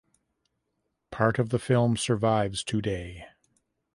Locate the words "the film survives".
1.49-2.63